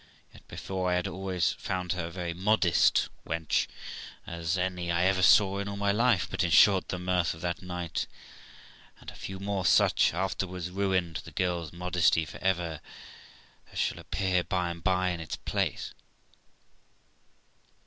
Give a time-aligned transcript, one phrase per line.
[0.33, 3.67] Yet, before, I had always found her a very modest wench
[4.25, 7.41] as any I ever saw in all my life; but, in short, the mirth of
[7.41, 8.07] that night,
[8.99, 12.81] and a few more such afterwards, ruined the girl's modesty for ever,
[13.71, 15.93] as shall appear by and by, in its place.